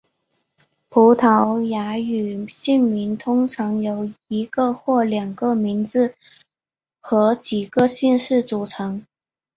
[0.89, 6.15] 葡萄牙语姓名通常由一个或两个名字
[6.99, 9.05] 和几个姓氏组成。